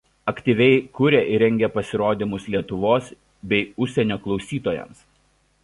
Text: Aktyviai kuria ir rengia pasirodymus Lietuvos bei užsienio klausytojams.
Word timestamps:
Aktyviai 0.29 0.77
kuria 0.99 1.19
ir 1.33 1.43
rengia 1.43 1.69
pasirodymus 1.75 2.49
Lietuvos 2.55 3.13
bei 3.53 3.61
užsienio 3.87 4.21
klausytojams. 4.25 5.09